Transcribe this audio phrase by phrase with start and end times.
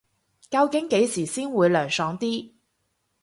[0.49, 2.53] 究竟幾時先會涼爽啲